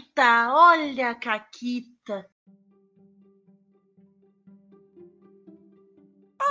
[0.00, 2.26] Caquita, olha a Caquita.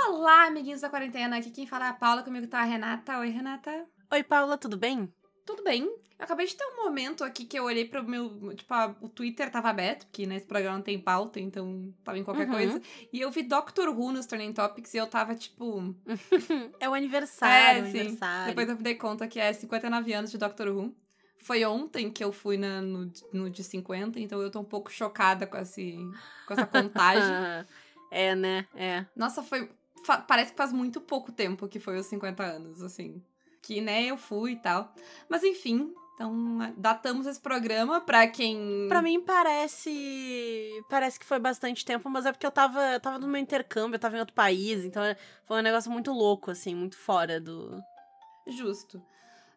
[0.06, 1.36] Olá, amiguinhos da quarentena.
[1.38, 3.18] Aqui quem fala é a Paula, comigo tá a Renata.
[3.18, 3.86] Oi, Renata.
[4.12, 5.12] Oi, Paula, tudo bem?
[5.44, 5.82] Tudo bem?
[5.84, 8.54] Eu acabei de ter um momento aqui que eu olhei pro meu.
[8.54, 12.24] Tipo, a, o Twitter tava aberto, porque nesse programa não tem pauta, então tava em
[12.24, 12.52] qualquer Uhum.
[12.54, 12.80] coisa.
[13.12, 15.94] E eu vi Doctor Who nos Trending Topics e eu tava tipo.
[16.78, 17.98] é o aniversário, É, o sim.
[18.00, 18.46] aniversário.
[18.48, 20.94] Depois eu me dei conta que é 59 anos de Doctor Who.
[21.42, 24.90] Foi ontem que eu fui na, no, no de 50, então eu tô um pouco
[24.90, 25.96] chocada com, esse,
[26.46, 27.34] com essa contagem.
[28.10, 28.66] é, né?
[28.74, 29.04] É.
[29.16, 29.70] Nossa, foi.
[30.28, 33.22] parece que faz muito pouco tempo que foi os 50 anos, assim.
[33.62, 34.94] Que, né, eu fui e tal.
[35.28, 38.86] Mas enfim, então datamos esse programa pra quem.
[38.88, 40.70] Pra mim parece.
[40.90, 43.94] Parece que foi bastante tempo, mas é porque eu tava, eu tava no meu intercâmbio,
[43.96, 47.40] eu tava em outro país, então é- foi um negócio muito louco, assim, muito fora
[47.40, 47.80] do.
[48.46, 49.02] Justo.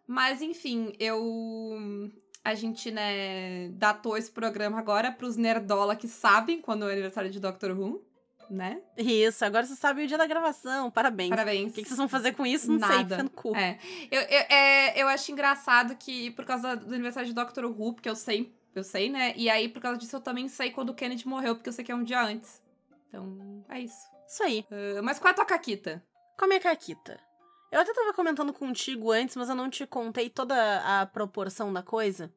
[0.08, 2.12] Mas enfim, eu.
[2.44, 7.30] A gente, né, datou esse programa agora pros nerdola que sabem quando é o aniversário
[7.30, 8.04] de Doctor Who,
[8.50, 8.82] né?
[8.98, 11.30] Isso, agora você sabe o dia da gravação, parabéns.
[11.30, 11.72] Parabéns.
[11.72, 12.72] O que, que vocês vão fazer com isso?
[12.72, 13.16] Não sei, Nada.
[13.16, 13.56] fica no cu.
[13.56, 13.80] É.
[14.12, 18.10] Eu, eu, é, eu acho engraçado que, por causa do aniversário de Doctor Who, porque
[18.10, 19.34] eu sei, eu sei, né?
[19.36, 21.84] E aí, por causa disso, eu também sei quando o Kennedy morreu, porque eu sei
[21.84, 22.62] que é um dia antes.
[23.08, 24.08] Então, é isso.
[24.28, 24.66] Isso aí.
[24.72, 26.04] Ah, mas qual é a tua caquita?
[26.38, 27.20] Com a minha caquita.
[27.74, 30.56] Eu até tava comentando contigo antes, mas eu não te contei toda
[31.02, 32.32] a proporção da coisa.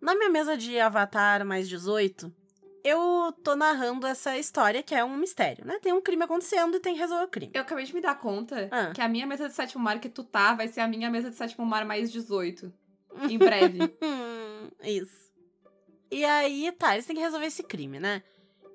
[0.00, 2.34] Na minha mesa de Avatar mais 18,
[2.82, 5.78] eu tô narrando essa história que é um mistério, né?
[5.80, 7.52] Tem um crime acontecendo e tem que resolver o crime.
[7.54, 8.90] Eu acabei de me dar conta Ah.
[8.92, 11.30] que a minha mesa de sétimo mar que tu tá vai ser a minha mesa
[11.30, 12.72] de sétimo mar mais 18.
[13.30, 13.78] Em breve.
[14.02, 15.30] Hum, isso.
[16.10, 18.20] E aí, tá, eles têm que resolver esse crime, né?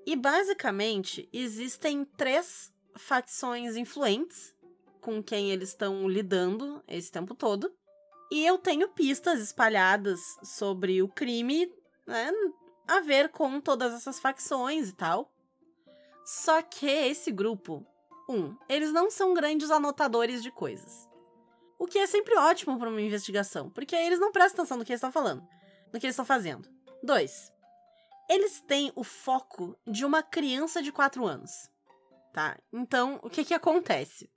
[0.06, 4.56] E basicamente, existem três facções influentes
[5.02, 7.74] com quem eles estão lidando esse tempo todo.
[8.32, 11.70] E eu tenho pistas espalhadas sobre o crime,
[12.08, 12.32] né?
[12.88, 15.30] A ver com todas essas facções e tal.
[16.24, 17.86] Só que esse grupo,
[18.30, 21.10] um, eles não são grandes anotadores de coisas.
[21.78, 24.92] O que é sempre ótimo para uma investigação, porque eles não prestam atenção no que
[24.92, 25.42] eles estão falando,
[25.92, 26.70] no que eles estão fazendo.
[27.04, 27.52] Dois,
[28.30, 31.52] eles têm o foco de uma criança de 4 anos,
[32.32, 32.58] tá?
[32.72, 34.30] Então, o que que acontece?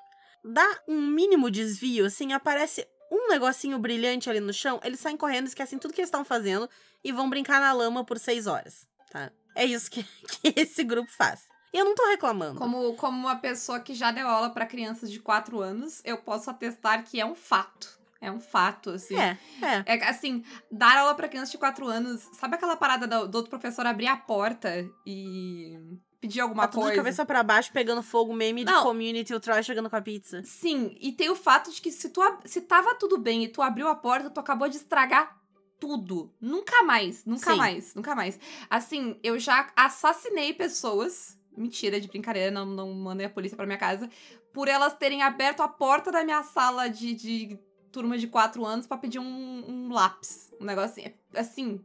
[0.44, 5.46] Dá um mínimo desvio, assim, aparece um negocinho brilhante ali no chão, eles saem correndo,
[5.46, 6.68] esquecem tudo que eles estão fazendo
[7.02, 9.30] e vão brincar na lama por 6 horas, tá?
[9.54, 10.02] É isso que,
[10.42, 11.46] que esse grupo faz.
[11.72, 12.58] E eu não tô reclamando.
[12.58, 16.48] Como, como uma pessoa que já deu aula pra crianças de 4 anos, eu posso
[16.48, 17.98] atestar que é um fato.
[18.20, 19.16] É um fato, assim.
[19.18, 19.96] É, é.
[19.96, 22.22] É assim, dar aula pra criança de 4 anos.
[22.32, 25.76] Sabe aquela parada do, do outro professor abrir a porta e
[26.24, 26.96] pedir alguma Tá tudo de coisa?
[27.02, 28.82] cabeça pra baixo, pegando fogo, meme de Não.
[28.82, 30.42] community, o Troy chegando com a pizza.
[30.44, 33.60] Sim, e tem o fato de que se, tu, se tava tudo bem e tu
[33.60, 35.38] abriu a porta, tu acabou de estragar
[35.78, 36.32] tudo.
[36.40, 37.58] Nunca mais, nunca Sim.
[37.58, 38.38] mais, nunca mais.
[38.70, 41.38] Assim, eu já assassinei pessoas.
[41.56, 44.08] Mentira, de brincadeira, não, não mandei a polícia pra minha casa.
[44.52, 47.58] Por elas terem aberto a porta da minha sala de, de
[47.92, 50.50] turma de 4 anos pra pedir um, um lápis.
[50.60, 51.02] Um negócio assim.
[51.34, 51.84] é- assim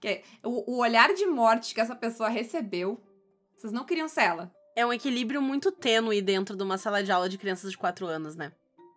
[0.00, 3.02] que é- o, o olhar de morte que essa pessoa recebeu.
[3.64, 4.54] Vocês não queriam ser ela.
[4.76, 8.06] É um equilíbrio muito tênue dentro de uma sala de aula de crianças de 4
[8.06, 8.52] anos, né?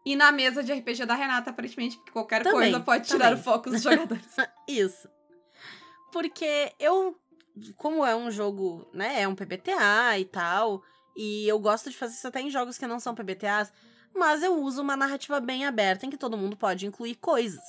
[0.05, 3.39] E na mesa de RPG da Renata, aparentemente, porque qualquer Também, coisa pode tirar também.
[3.39, 4.25] o foco dos jogadores.
[4.67, 5.07] Isso.
[6.11, 7.17] Porque eu,
[7.77, 10.83] como é um jogo, né, é um PBTA e tal,
[11.15, 13.71] e eu gosto de fazer isso até em jogos que não são PBTAs,
[14.13, 17.63] mas eu uso uma narrativa bem aberta em que todo mundo pode incluir coisas.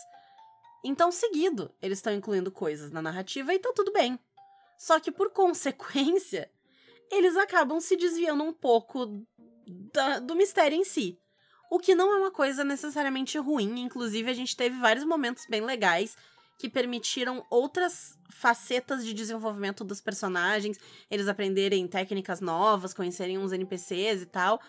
[0.85, 4.19] Então, seguido, eles estão incluindo coisas na narrativa e tá tudo bem.
[4.77, 6.51] Só que por consequência,
[7.11, 9.25] eles acabam se desviando um pouco
[9.93, 11.19] da- do mistério em si.
[11.71, 15.61] O que não é uma coisa necessariamente ruim, inclusive a gente teve vários momentos bem
[15.61, 16.17] legais
[16.59, 20.79] que permitiram outras facetas de desenvolvimento dos personagens,
[21.11, 24.61] eles aprenderem técnicas novas, conhecerem uns NPCs e tal,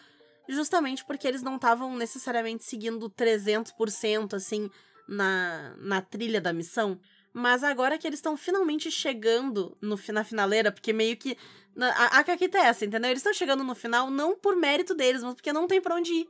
[0.48, 4.70] justamente porque eles não estavam necessariamente seguindo 300% assim
[5.08, 7.00] na, na trilha da missão.
[7.34, 11.38] Mas agora que eles estão finalmente chegando no, na finaleira, porque meio que.
[11.80, 13.10] A, a caquita é essa, entendeu?
[13.10, 16.12] Eles estão chegando no final não por mérito deles, mas porque não tem pra onde
[16.12, 16.30] ir.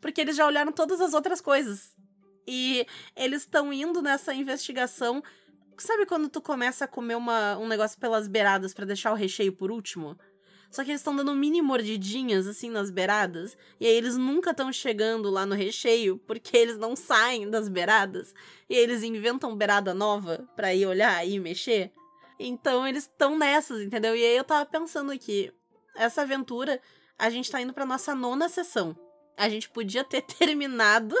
[0.00, 1.94] Porque eles já olharam todas as outras coisas.
[2.46, 2.86] E
[3.16, 5.22] eles estão indo nessa investigação.
[5.78, 9.52] Sabe quando tu começa a comer uma, um negócio pelas beiradas pra deixar o recheio
[9.52, 10.18] por último?
[10.70, 13.56] Só que eles estão dando mini mordidinhas, assim, nas beiradas.
[13.80, 18.34] E aí eles nunca estão chegando lá no recheio, porque eles não saem das beiradas.
[18.68, 21.92] E aí eles inventam beirada nova pra ir olhar e mexer.
[22.38, 24.14] Então eles estão nessas, entendeu?
[24.14, 25.50] E aí eu tava pensando aqui,
[25.96, 26.80] essa aventura,
[27.18, 28.96] a gente tá indo pra nossa nona sessão.
[29.36, 31.16] A gente podia ter terminado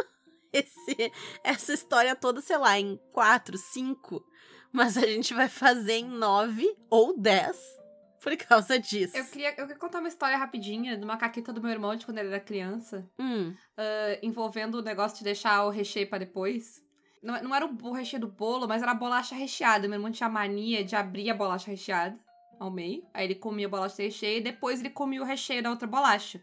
[0.52, 1.10] esse,
[1.42, 4.22] essa história toda, sei lá, em quatro, cinco.
[4.70, 7.78] Mas a gente vai fazer em nove ou dez
[8.22, 9.16] por causa disso.
[9.16, 12.04] Eu queria, eu queria contar uma história rapidinha de uma caqueta do meu irmão de
[12.04, 16.82] quando ele era criança, Hum, ah, envolvendo o negócio de deixar o recheio pra depois.
[17.22, 19.88] Não, não era o, recheio do bolo, mas era a bolacha recheada.
[19.88, 22.18] Meu irmão tinha mania de abrir a bolacha recheada
[22.60, 23.04] ao meio.
[23.12, 26.40] Aí ele comia a bolacha recheia e depois ele comia o recheio da outra bolacha.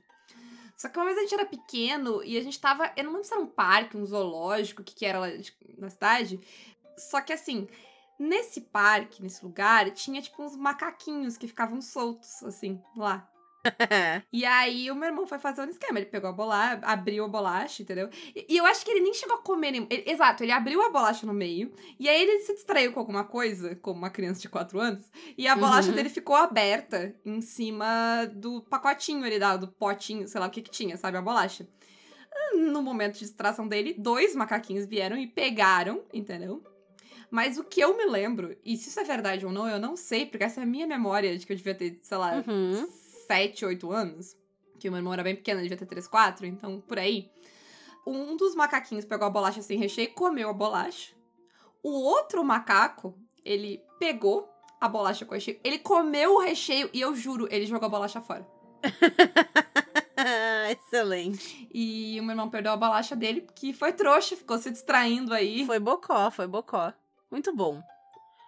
[0.75, 2.91] Só que uma vez a gente era pequeno e a gente tava.
[2.97, 5.55] Eu não lembro se era um parque, um zoológico, o que, que era lá de-
[5.77, 6.39] na cidade.
[6.97, 7.67] Só que assim,
[8.19, 13.27] nesse parque, nesse lugar, tinha tipo uns macaquinhos que ficavam soltos, assim, lá.
[14.31, 15.97] E aí o meu irmão foi fazer um esquema.
[15.97, 18.09] Ele pegou a bolacha, abriu a bolacha, entendeu?
[18.35, 20.89] E, e eu acho que ele nem chegou a comer ele- exato, ele abriu a
[20.91, 21.73] bolacha no meio.
[21.99, 25.09] E aí ele se distraiu com alguma coisa, como uma criança de 4 anos.
[25.35, 25.95] E a bolacha Uhum.
[25.95, 30.69] dele ficou aberta em cima do pacotinho ali, do potinho, sei lá o que que
[30.69, 31.17] tinha, sabe?
[31.17, 31.67] A bolacha.
[32.53, 36.61] No momento de distração dele, dois macaquinhos vieram e pegaram, entendeu?
[37.35, 39.97] Mas o que eu me lembro, e se isso é verdade ou não, eu não
[39.97, 42.87] sei, porque essa é a minha memória de que eu devia ter, sei lá, Uhum.
[43.27, 44.37] 7, 8 anos,
[44.79, 47.29] que o meu irmão era bem pequeno, ele devia ter 3, 4, então por aí.
[48.07, 51.13] Um dos macaquinhos pegou a bolacha sem recheio e comeu a bolacha.
[51.83, 54.49] O outro macaco, ele pegou
[54.79, 58.21] a bolacha com recheio, ele comeu o recheio e eu juro, ele jogou a bolacha
[58.21, 58.47] fora.
[60.71, 61.67] Excelente.
[61.73, 65.65] E o meu irmão perdeu a bolacha dele, que foi trouxa, ficou se distraindo aí.
[65.65, 66.93] Foi bocó, foi bocó.
[67.35, 67.83] Muito bom.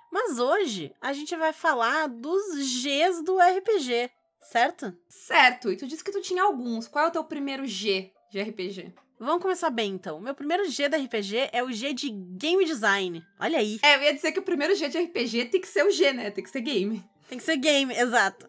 [0.10, 2.42] Mas hoje a gente vai falar dos
[2.81, 4.98] Gs do RPG, certo?
[5.10, 6.88] Certo, e tu disse que tu tinha alguns.
[6.88, 8.94] Qual é o teu primeiro G de RPG?
[9.19, 10.22] Vamos começar bem então.
[10.22, 13.22] Meu primeiro G da RPG é o G de Game Design.
[13.38, 13.78] Olha aí.
[13.84, 16.13] É, eu ia dizer que o primeiro G de RPG tem que ser o G,
[16.13, 16.31] né?
[16.31, 17.04] Tem que ser game.
[17.28, 18.45] Tem que ser game, exato.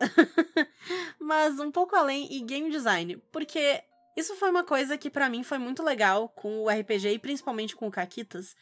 [1.18, 3.82] Mas um pouco além e game design, porque
[4.16, 7.74] isso foi uma coisa que pra mim foi muito legal com o RPG e principalmente
[7.74, 8.54] com o Caquitas,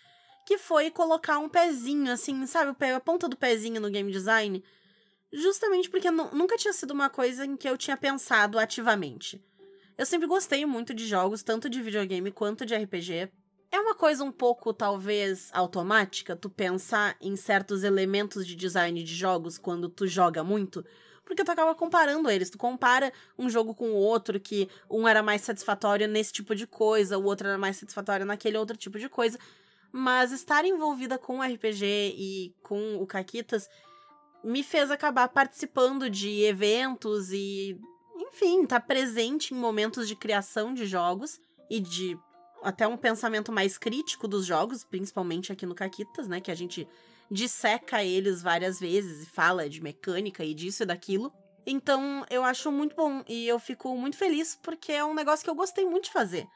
[0.46, 4.62] que foi colocar um pezinho assim, sabe, a ponta do pezinho no game design,
[5.32, 9.44] justamente porque nu- nunca tinha sido uma coisa em que eu tinha pensado ativamente.
[9.98, 13.28] Eu sempre gostei muito de jogos, tanto de videogame quanto de RPG.
[13.72, 19.14] É uma coisa um pouco, talvez, automática, tu pensar em certos elementos de design de
[19.14, 20.84] jogos quando tu joga muito,
[21.24, 22.50] porque tu acaba comparando eles.
[22.50, 26.68] Tu compara um jogo com o outro, que um era mais satisfatório nesse tipo de
[26.68, 29.36] coisa, o outro era mais satisfatório naquele outro tipo de coisa.
[29.98, 33.66] Mas estar envolvida com o RPG e com o Caquitas
[34.44, 37.80] me fez acabar participando de eventos e,
[38.14, 41.40] enfim, estar presente em momentos de criação de jogos
[41.70, 42.14] e de
[42.62, 46.42] até um pensamento mais crítico dos jogos, principalmente aqui no Caquitas, né?
[46.42, 46.86] Que a gente
[47.30, 51.32] disseca eles várias vezes e fala de mecânica e disso e daquilo.
[51.66, 55.48] Então, eu acho muito bom e eu fico muito feliz porque é um negócio que
[55.48, 56.46] eu gostei muito de fazer.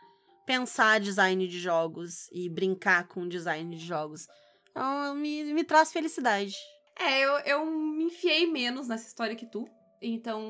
[0.50, 4.26] Pensar design de jogos e brincar com design de jogos.
[4.68, 6.56] Então, me, me traz felicidade.
[6.98, 9.64] É, eu, eu me enfiei menos nessa história que tu.
[10.02, 10.42] Então.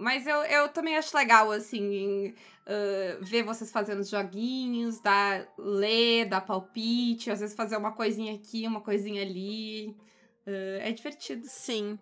[0.00, 2.34] Mas eu, eu também acho legal, assim, em,
[2.66, 8.34] ah, ver vocês fazendo os joguinhos, dar, ler, dar palpite, às vezes fazer uma coisinha
[8.34, 9.94] aqui, uma coisinha ali.
[10.46, 11.42] Ah, é divertido.
[11.46, 11.98] Sim.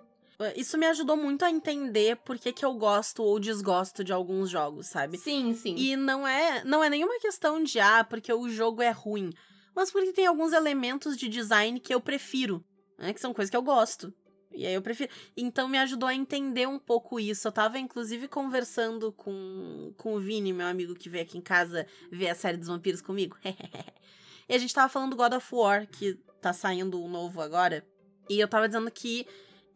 [0.55, 4.49] Isso me ajudou muito a entender por que, que eu gosto ou desgosto de alguns
[4.49, 5.19] jogos, sabe?
[5.19, 5.75] Sim, sim.
[5.77, 9.33] E não é, não é nenhuma questão de ah, porque o jogo é ruim,
[9.75, 12.65] mas porque tem alguns elementos de design que eu prefiro,
[12.97, 13.13] né?
[13.13, 14.15] Que são coisas que eu gosto.
[14.53, 15.13] E aí eu prefiro.
[15.37, 17.47] Então me ajudou a entender um pouco isso.
[17.47, 21.87] Eu tava, inclusive, conversando com, com o Vini, meu amigo que veio aqui em casa
[22.11, 23.37] ver a série dos vampiros comigo.
[24.49, 27.87] e a gente tava falando do God of War, que tá saindo o novo agora.
[28.29, 29.27] E eu tava dizendo que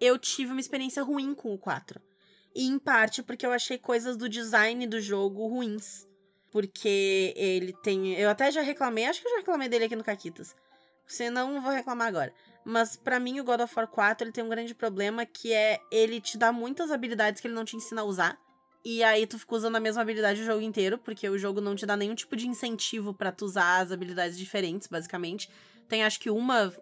[0.02, 2.02] eu tive uma experiência ruim com o 4.
[2.54, 6.06] E em parte porque eu achei coisas do design do jogo ruins.
[6.50, 8.12] Porque ele tem.
[8.14, 10.54] Eu até já reclamei, acho que eu já reclamei dele aqui no Caquitas.
[11.06, 12.35] Se não, vou reclamar agora.
[12.64, 15.78] Mas pra mim, o God of War 4 ele tem um grande problema que é
[15.90, 18.38] ele te dá muitas habilidades que ele não te ensina a usar.
[18.85, 21.76] E aí tu fica usando a mesma habilidade o jogo inteiro, porque o jogo não
[21.76, 25.49] te dá nenhum tipo de incentivo pra tu usar as habilidades diferentes, basicamente.
[25.88, 26.73] Tem acho que uma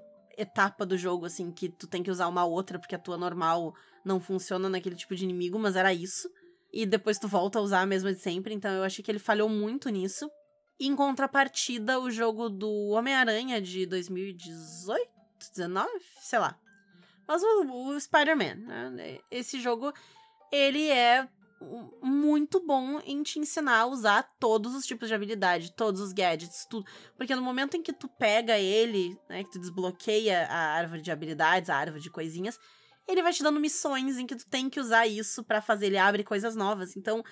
[0.41, 3.75] etapa do jogo, assim, que tu tem que usar uma outra, porque a tua normal
[4.05, 6.31] não funciona naquele tipo de inimigo, mas era isso.
[6.73, 9.19] E depois tu volta a usar a mesma de sempre, então eu achei que ele
[9.19, 10.31] falhou muito nisso.
[10.79, 15.11] Em contrapartida, o jogo do Homem-Aranha de 2018,
[15.55, 15.91] 19,
[16.23, 16.59] sei lá.
[17.29, 19.19] Mas o, o Spider-Man, né?
[19.31, 19.93] Esse jogo,
[20.51, 21.29] ele é
[22.02, 26.67] muito bom em te ensinar a usar todos os tipos de habilidade, todos os gadgets,
[26.69, 26.87] tudo.
[27.17, 31.11] Porque no momento em que tu pega ele, né, que tu desbloqueia a árvore de
[31.11, 32.59] habilidades, a árvore de coisinhas,
[33.07, 35.99] ele vai te dando missões em que tu tem que usar isso para fazer ele
[35.99, 36.97] abre coisas novas.
[36.97, 37.23] Então,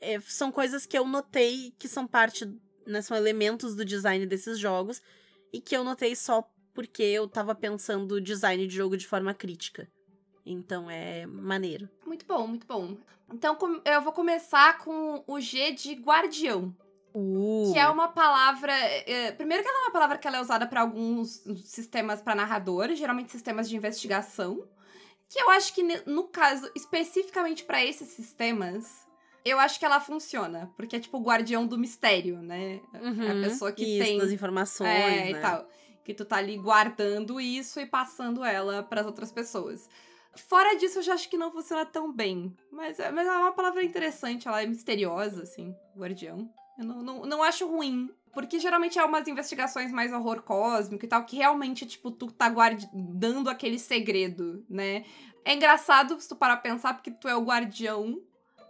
[0.00, 2.46] é, são coisas que eu notei que são parte
[2.86, 3.00] né?
[3.02, 5.02] São elementos do design desses jogos
[5.52, 9.88] e que eu notei só porque eu tava pensando design de jogo de forma crítica.
[10.44, 11.88] Então é maneiro.
[12.12, 12.94] Muito bom, muito bom.
[13.32, 16.76] Então eu vou começar com o G de guardião.
[17.14, 17.72] Uh.
[17.72, 18.70] Que é uma palavra.
[18.70, 22.34] É, primeiro, que ela é uma palavra que ela é usada para alguns sistemas para
[22.34, 24.62] narradores, geralmente sistemas de investigação.
[25.26, 29.08] Que eu acho que, no caso, especificamente para esses sistemas,
[29.42, 30.70] eu acho que ela funciona.
[30.76, 32.82] Porque é tipo o guardião do mistério, né?
[32.92, 34.18] Uhum, é a pessoa que isso, tem.
[34.18, 34.90] das informações.
[34.90, 35.30] É, né?
[35.30, 35.66] e tal.
[36.04, 39.88] Que tu tá ali guardando isso e passando ela para as outras pessoas.
[40.34, 42.56] Fora disso, eu já acho que não funciona tão bem.
[42.70, 46.48] Mas, é, mas é uma palavra interessante, ela é misteriosa, assim, guardião.
[46.78, 48.10] Eu não, não, não acho ruim.
[48.32, 52.48] Porque geralmente é umas investigações mais horror cósmico e tal, que realmente, tipo, tu tá
[52.48, 55.04] guardando aquele segredo, né?
[55.44, 58.18] É engraçado se tu parar pra pensar, porque tu é o guardião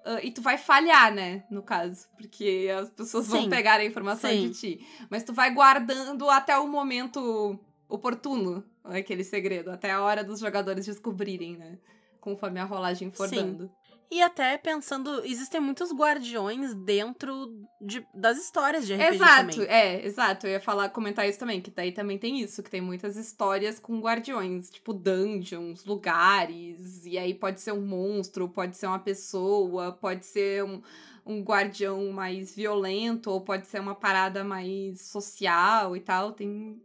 [0.04, 1.45] uh, e tu vai falhar, né?
[1.49, 2.09] No caso.
[2.16, 3.50] Porque as pessoas vão Sim.
[3.50, 4.49] pegar a informação Sim.
[4.49, 4.87] de ti.
[5.09, 7.59] Mas tu vai guardando até o momento
[7.92, 11.78] oportuno aquele segredo, até a hora dos jogadores descobrirem, né?
[12.20, 13.37] Conforme a rolagem for Sim.
[13.37, 13.70] dando.
[14.11, 19.68] E até pensando, existem muitos guardiões dentro de, das histórias de RPG Exato, também.
[19.68, 20.46] é, exato.
[20.46, 23.80] Eu ia falar, comentar isso também, que daí também tem isso, que tem muitas histórias
[23.80, 29.92] com guardiões, tipo dungeons, lugares, e aí pode ser um monstro, pode ser uma pessoa,
[29.92, 30.82] pode ser um,
[31.25, 36.32] um guardião mais violento, ou pode ser uma parada mais social e tal.
[36.32, 36.78] Tem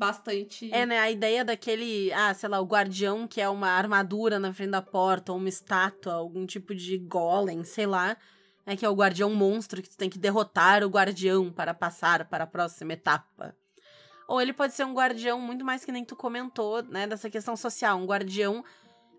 [0.00, 0.72] bastante.
[0.72, 0.98] É, né?
[0.98, 4.80] A ideia daquele, ah, sei lá, o guardião que é uma armadura na frente da
[4.80, 8.16] porta, ou uma estátua, algum tipo de golem, sei lá.
[8.64, 12.24] É que é o guardião monstro que tu tem que derrotar o guardião para passar
[12.26, 13.54] para a próxima etapa.
[14.26, 17.06] Ou ele pode ser um guardião muito mais que nem tu comentou, né?
[17.06, 17.98] Dessa questão social.
[17.98, 18.64] Um guardião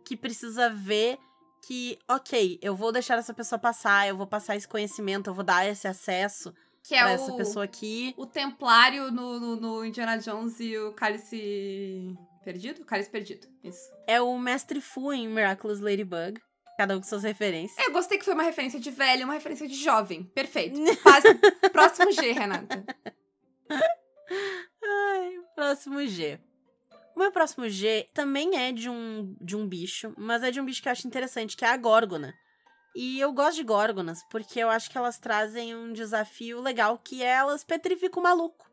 [0.03, 1.19] que precisa ver
[1.61, 5.43] que, ok, eu vou deixar essa pessoa passar, eu vou passar esse conhecimento, eu vou
[5.43, 6.51] dar esse acesso
[6.83, 8.13] que é o, essa pessoa aqui.
[8.17, 12.85] o Templário no, no, no Indiana Jones e o Cálice Perdido?
[12.85, 13.91] Cálice Perdido, isso.
[14.07, 16.41] É o Mestre Fu em Miraculous Ladybug.
[16.77, 17.77] Cada um com suas referências.
[17.85, 20.23] Eu gostei que foi uma referência de velho, uma referência de jovem.
[20.23, 20.79] Perfeito.
[21.03, 21.23] Faz...
[21.71, 22.83] Próximo G, Renata.
[24.83, 26.39] Ai, próximo G.
[27.15, 30.65] O meu próximo G também é de um, de um bicho, mas é de um
[30.65, 32.33] bicho que eu acho interessante, que é a górgona.
[32.93, 37.23] E eu gosto de górgonas, porque eu acho que elas trazem um desafio legal, que
[37.23, 38.69] é elas petrificam o maluco.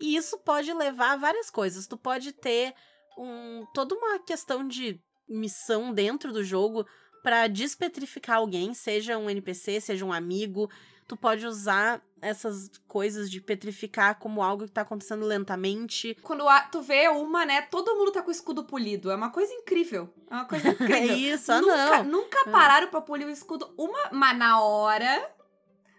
[0.00, 1.86] E isso pode levar a várias coisas.
[1.86, 2.74] Tu pode ter
[3.16, 6.84] um, toda uma questão de missão dentro do jogo
[7.22, 10.68] para despetrificar alguém, seja um NPC, seja um amigo.
[11.08, 16.16] Tu pode usar essas coisas de petrificar como algo que tá acontecendo lentamente.
[16.22, 19.10] Quando a- tu vê uma, né, todo mundo tá com o escudo polido.
[19.10, 20.08] É uma coisa incrível.
[20.30, 21.16] É uma coisa É incrível.
[21.16, 22.04] isso, ah, nunca, não.
[22.04, 24.10] nunca pararam pra polir o escudo uma...
[24.12, 25.30] Mas na hora...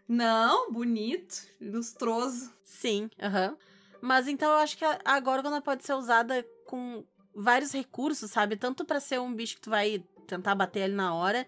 [0.07, 2.51] Não, bonito, lustroso.
[2.63, 3.57] Sim, aham.
[4.01, 8.57] Mas então eu acho que a, a Górgona pode ser usada com vários recursos, sabe?
[8.57, 11.47] Tanto pra ser um bicho que tu vai tentar bater ali na hora,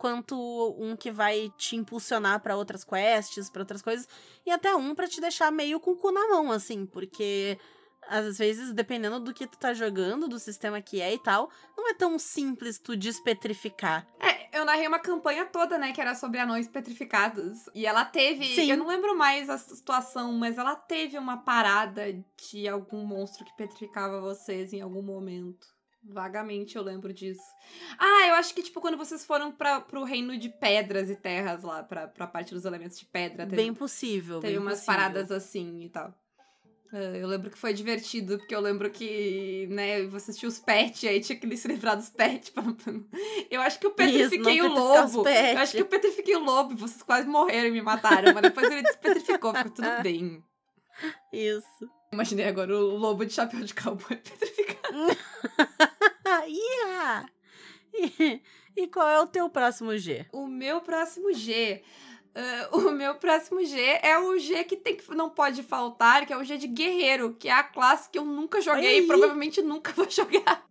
[0.00, 0.34] quanto
[0.78, 4.08] um que vai te impulsionar pra outras quests, pra outras coisas,
[4.46, 7.58] e até um pra te deixar meio com o cu na mão, assim, porque
[8.08, 11.86] às vezes, dependendo do que tu tá jogando, do sistema que é e tal, não
[11.86, 14.06] é tão simples tu despetrificar.
[14.18, 17.68] É, eu narrei uma campanha toda, né, que era sobre anões petrificados.
[17.74, 18.46] E ela teve.
[18.46, 18.70] Sim.
[18.70, 22.10] Eu não lembro mais a situação, mas ela teve uma parada
[22.50, 25.68] de algum monstro que petrificava vocês em algum momento.
[26.02, 27.42] Vagamente eu lembro disso.
[27.98, 31.62] Ah, eu acho que, tipo, quando vocês foram pra, pro reino de pedras e terras
[31.62, 34.40] lá, pra, pra parte dos elementos de pedra, teve, Bem possível.
[34.40, 34.94] teve bem umas possível.
[34.94, 36.14] paradas assim e tal.
[36.92, 41.04] Ah, Eu lembro que foi divertido, porque eu lembro que, né, você tinha os pets,
[41.08, 42.50] aí tinha que se livrar dos pets.
[42.50, 42.64] pra-
[43.50, 45.28] Eu acho que eu petrifiquei Isso, o lobo.
[45.28, 48.68] Eu acho que eu petrifiquei o lobo, vocês quase morreram e me mataram, mas depois
[48.70, 50.42] ele despetrificou, ficou tudo bem.
[51.32, 51.88] Isso.
[52.12, 55.16] Imaginei agora o lobo de chapéu de cowboy petrificado.
[56.48, 57.26] Ia!
[57.92, 58.40] E,
[58.76, 60.26] e qual é o teu próximo G?
[60.32, 61.82] O meu próximo G.
[62.34, 66.32] ah, o meu próximo G é o G que, tem que não pode faltar, que
[66.32, 69.60] é o G de guerreiro, que é a classe que eu nunca joguei e provavelmente
[69.60, 70.64] nunca vou jogar.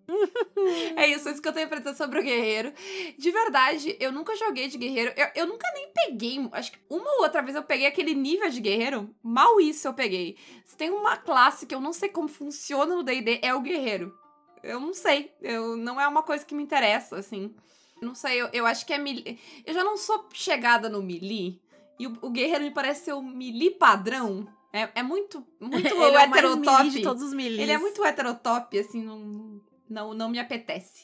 [0.96, 2.74] é isso, é isso que eu tenho pra dizer sobre o guerreiro.
[3.18, 5.14] De verdade, eu nunca joguei de guerreiro.
[5.16, 6.50] Eu, eu nunca nem peguei.
[6.54, 9.14] Acho que uma ou outra vez eu peguei aquele nível de guerreiro.
[9.22, 10.38] Mal isso eu peguei.
[10.66, 14.18] Se tem uma classe que eu não sei como funciona no DD, é o guerreiro.
[14.63, 15.34] Eu não sei.
[15.42, 17.56] Eu, não é uma coisa que me interessa, assim.
[18.01, 19.39] Não sei, eu, eu acho que é melee.
[19.66, 21.62] Eu já não sou chegada no melee.
[22.00, 24.48] E o, o guerreiro me parece ser o melee padrão.
[24.72, 26.89] É, é muito, muito Ele é heterotop.
[26.89, 27.60] de todos os melees.
[27.60, 31.04] Ele é muito heterotop, assim, não, não, não me apetece.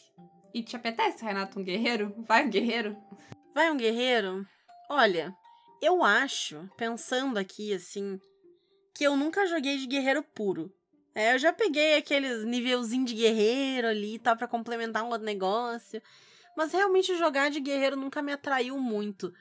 [0.54, 2.14] E te apetece, Renato, um guerreiro?
[2.20, 2.96] Vai um guerreiro?
[3.54, 4.48] Vai um guerreiro?
[4.90, 5.36] Olha,
[5.82, 8.20] eu acho, pensando aqui, assim,
[8.94, 10.72] que eu nunca joguei de guerreiro puro.
[11.16, 16.02] É, eu já peguei aqueles nívelzinho de guerreiro ali, tá, para complementar um outro negócio.
[16.58, 19.34] Mas realmente jogar de guerreiro nunca me atraiu muito.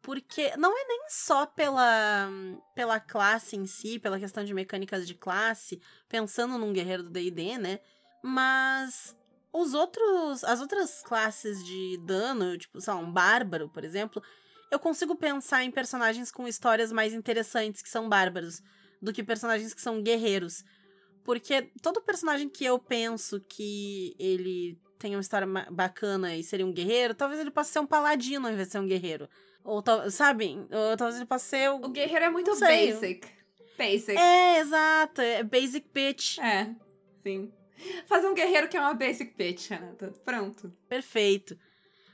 [0.00, 2.28] Porque não é nem só pela,
[2.76, 7.58] pela classe em si, pela questão de mecânicas de classe, pensando num guerreiro do D&D,
[7.58, 7.80] né?
[8.22, 9.16] Mas
[9.52, 14.22] os outros, as outras classes de dano, tipo, sei lá, um bárbaro, por exemplo,
[14.70, 18.62] eu consigo pensar em personagens com histórias mais interessantes que são bárbaros
[19.02, 20.64] do que personagens que são guerreiros.
[21.26, 26.72] Porque todo personagem que eu penso que ele tem uma história bacana e seria um
[26.72, 29.28] guerreiro, talvez ele possa ser um paladino ao invés de ser um guerreiro.
[29.64, 30.56] Ou, sabe?
[30.70, 31.68] Ou talvez ele possa ser.
[31.72, 33.28] O, o guerreiro é muito basic.
[33.76, 34.16] Basic.
[34.16, 35.20] É, exato.
[35.20, 36.38] É basic bitch.
[36.38, 36.72] É,
[37.24, 37.52] sim.
[38.06, 40.14] Fazer um guerreiro que é uma basic bitch, Renata.
[40.24, 40.72] Pronto.
[40.88, 41.58] Perfeito.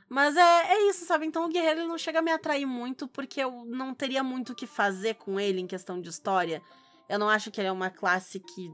[0.08, 1.26] Mas é, é isso, sabe?
[1.26, 4.54] Então o guerreiro ele não chega a me atrair muito porque eu não teria muito
[4.54, 6.62] o que fazer com ele em questão de história.
[7.10, 8.72] Eu não acho que ele é uma classe que,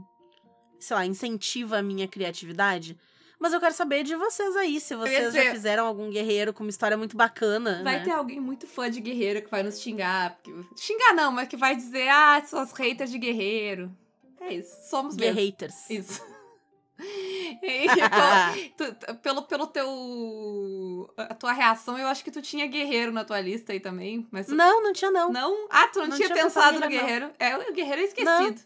[0.79, 2.99] sei lá, incentiva a minha criatividade.
[3.39, 6.71] Mas eu quero saber de vocês aí, se vocês já fizeram algum guerreiro com uma
[6.71, 7.83] história muito bacana.
[7.85, 8.05] Vai né?
[8.05, 10.37] ter alguém muito fã de guerreiro que vai nos xingar.
[10.37, 10.53] Porque...
[10.77, 13.91] Xingar não, mas que vai dizer, ah, suas haters de guerreiro.
[14.41, 15.89] É isso, somos Guerreiros.
[15.89, 16.27] Isso.
[17.63, 21.15] E, tu, tu, pelo, pelo teu.
[21.17, 24.27] A tua reação, eu acho que tu tinha guerreiro na tua lista aí também.
[24.33, 24.55] Mas tu...
[24.57, 25.31] Não, não tinha, não.
[25.31, 25.69] Não?
[25.71, 27.27] Ah, tu não, não tinha, tinha, pensado no guerreiro?
[27.27, 27.47] Não.
[27.47, 28.29] É, o guerreiro é esquecido.
[28.29, 28.57] Não.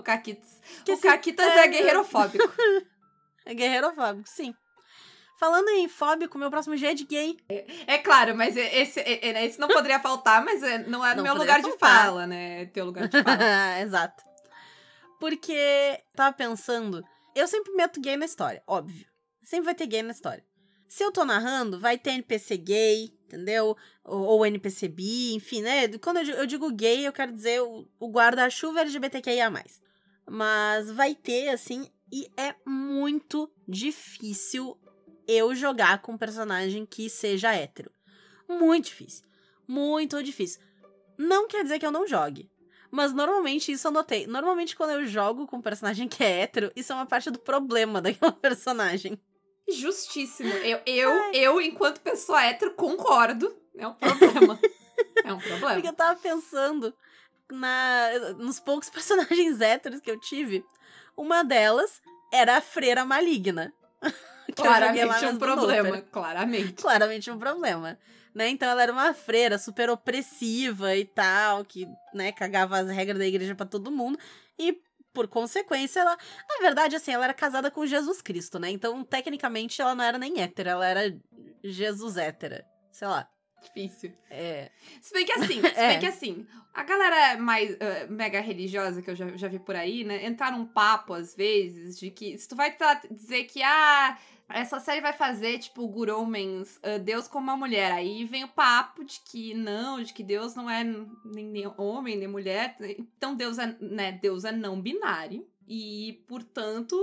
[0.00, 0.60] No Caquitas.
[0.88, 2.44] O Caquitas é, é guerreirofóbico.
[3.46, 4.54] É guerreirofóbico, sim.
[5.38, 7.36] Falando em fóbico, meu próximo G é de gay.
[7.48, 11.62] É, é claro, mas esse, esse não poderia faltar, mas não é no meu lugar
[11.62, 11.72] faltar.
[11.72, 12.66] de fala, né?
[12.66, 13.80] Teu lugar de fala.
[13.80, 14.22] Exato.
[15.18, 17.02] Porque tava pensando,
[17.34, 19.06] eu sempre meto gay na história, óbvio.
[19.42, 20.44] Sempre vai ter gay na história.
[20.86, 23.76] Se eu tô narrando, vai ter NPC gay, entendeu?
[24.04, 25.88] Ou, ou NPC bi, enfim, né?
[25.98, 29.50] Quando eu digo, eu digo gay, eu quero dizer o, o guarda-chuva LGBTQIA.
[30.32, 34.78] Mas vai ter, assim, e é muito difícil
[35.26, 37.90] eu jogar com um personagem que seja hétero.
[38.48, 39.24] Muito difícil.
[39.66, 40.62] Muito difícil.
[41.18, 42.48] Não quer dizer que eu não jogue.
[42.92, 44.28] Mas normalmente isso eu notei.
[44.28, 47.38] Normalmente quando eu jogo com um personagem que é hétero, isso é uma parte do
[47.40, 49.20] problema daquela personagem.
[49.68, 50.52] Justíssimo.
[50.58, 53.52] Eu, eu, eu enquanto pessoa hétero, concordo.
[53.76, 54.60] É um problema.
[55.24, 55.74] é um problema.
[55.74, 56.94] Porque eu tava pensando
[57.54, 60.64] na, nos poucos personagens héteros que eu tive.
[61.16, 62.00] Uma delas
[62.32, 63.72] era a freira maligna.
[64.56, 66.72] claramente um problema, claramente.
[66.74, 67.98] Claramente um problema.
[68.34, 68.48] Né?
[68.48, 73.26] Então ela era uma freira super opressiva e tal, que, né, cagava as regras da
[73.26, 74.18] igreja para todo mundo.
[74.58, 74.80] E
[75.12, 76.16] por consequência, ela,
[76.48, 78.70] na verdade, assim, ela era casada com Jesus Cristo, né?
[78.70, 81.18] Então, tecnicamente, ela não era nem hétera, ela era
[81.62, 82.64] Jesus hétera.
[82.92, 83.28] Sei lá.
[83.62, 84.12] Difícil.
[84.30, 84.70] É.
[85.00, 85.98] Se bem que assim, se bem é.
[85.98, 90.04] que assim, a galera mais uh, mega religiosa que eu já, já vi por aí,
[90.04, 92.74] né, entrar num papo às vezes de que se tu vai
[93.10, 94.18] dizer que, ah,
[94.48, 97.92] essa série vai fazer, tipo, Good Omens, uh, Deus como uma mulher.
[97.92, 102.16] Aí vem o papo de que não, de que Deus não é nem, nem homem,
[102.16, 102.76] nem mulher.
[102.98, 105.46] Então Deus é, né, Deus é não binário.
[105.68, 106.96] E, portanto,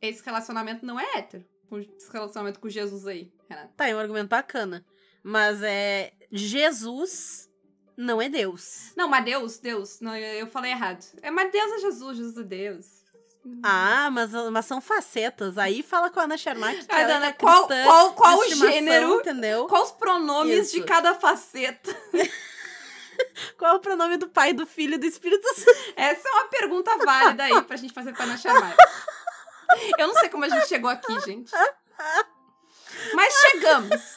[0.00, 1.44] esse relacionamento não é hétero.
[1.96, 3.72] Esse relacionamento com Jesus aí, Renato.
[3.76, 4.84] Tá, é um argumento bacana.
[5.22, 6.12] Mas é.
[6.30, 7.48] Jesus
[7.96, 8.92] não é Deus.
[8.96, 10.00] Não, mas Deus, Deus.
[10.00, 11.04] Não, eu, falei errado.
[11.22, 12.86] É, mas Deus é Jesus, Jesus é Deus.
[13.62, 15.58] Ah, mas, mas são facetas.
[15.58, 16.86] Aí fala com a Ana Shermack.
[16.88, 19.16] Ah, Ana, é qual, qual, qual o gênero?
[19.16, 19.66] Entendeu?
[19.66, 20.76] Quais os pronomes Isso.
[20.76, 21.94] de cada faceta?
[23.58, 25.78] qual é o pronome do pai, do filho e do Espírito Santo?
[25.96, 28.76] Essa é uma pergunta válida aí pra gente fazer pra Ana Shermack.
[29.98, 31.50] Eu não sei como a gente chegou aqui, gente.
[33.14, 34.11] Mas chegamos.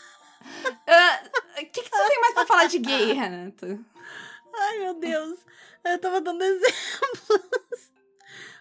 [0.88, 3.80] O uh, que, que tu tem mais pra falar de gay, Renata?
[4.54, 5.40] Ai, meu Deus.
[5.84, 7.92] Eu tava dando exemplos.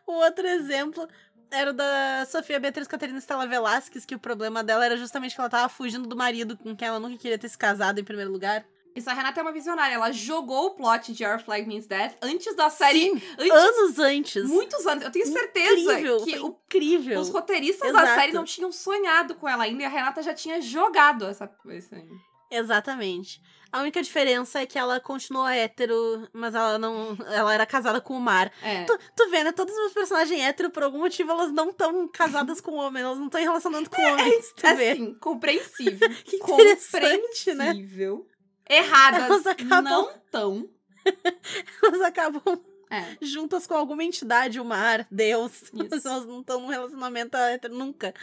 [0.06, 1.08] O outro exemplo
[1.50, 5.40] era o da Sofia Beatriz Caterina Stella Velasquez, que o problema dela era justamente que
[5.40, 8.30] ela tava fugindo do marido com quem ela nunca queria ter se casado em primeiro
[8.30, 8.64] lugar.
[8.94, 9.94] Isso, a Renata é uma visionária.
[9.94, 13.10] Ela jogou o plot de Our Flag Means Death antes da série.
[13.10, 14.44] Sim, antes, anos antes.
[14.44, 15.04] Muitos anos.
[15.04, 17.20] Eu tenho certeza incrível, que o, incrível.
[17.20, 18.04] os roteiristas Exato.
[18.04, 21.50] da série não tinham sonhado com ela ainda e a Renata já tinha jogado essa.
[21.68, 22.02] Essa...
[22.50, 23.40] Exatamente.
[23.74, 27.18] A única diferença é que ela continuou hétero, mas ela não.
[27.26, 28.52] Ela era casada com o Mar.
[28.62, 28.84] É.
[28.84, 29.50] Tu, tu vê, né?
[29.50, 33.26] Todos os personagens hétero, por algum motivo, elas não estão casadas com homem, elas não
[33.26, 34.50] estão relacionando com homens.
[34.50, 34.90] É, tu é, vê.
[34.90, 36.08] Assim, compreensível.
[36.24, 37.66] que interessante, né?
[37.66, 38.18] compreensível.
[38.18, 38.33] né?
[38.68, 39.82] Erradas elas acabam...
[39.82, 40.70] não tão.
[41.82, 42.42] elas acabam
[42.90, 43.16] é.
[43.20, 45.70] juntas com alguma entidade, o mar, Deus.
[45.72, 47.36] Mas elas não estão num relacionamento
[47.70, 48.14] nunca.